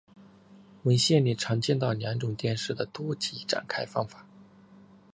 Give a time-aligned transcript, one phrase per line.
[0.81, 4.25] 文献里常见到两种电势的多极展开方法。